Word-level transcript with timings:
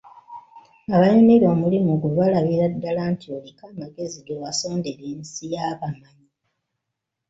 Abayunira 0.95 1.45
omulimu 1.53 1.91
gwo 2.01 2.09
balabira 2.17 2.65
ddala 2.73 3.01
nti 3.11 3.27
oliko 3.35 3.61
amagezi 3.71 4.19
ge 4.25 4.35
wasondera 4.41 5.01
ensi 5.13 5.43
y’abamanyi. 5.53 6.29